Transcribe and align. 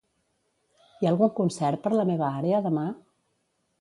Hi 0.95 1.09
ha 1.09 1.11
algun 1.11 1.31
concert 1.41 1.83
per 1.85 1.93
la 1.99 2.07
meva 2.13 2.31
àrea 2.41 2.67
demà? 2.69 2.87